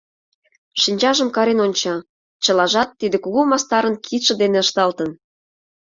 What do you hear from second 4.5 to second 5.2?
ышталтын.